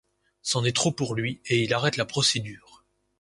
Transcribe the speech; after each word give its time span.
C'en 0.41 0.63
est 0.65 0.75
trop 0.75 0.91
pour 0.91 1.13
lui 1.13 1.41
et 1.45 1.61
il 1.61 1.75
arrête 1.75 1.95
la 1.95 2.05
procédure. 2.07 2.83